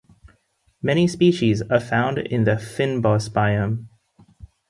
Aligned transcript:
Many 0.81 1.07
species 1.07 1.61
are 1.61 1.79
found 1.79 2.17
in 2.17 2.43
the 2.45 2.53
fynbos 2.53 3.29
biome. 3.29 3.85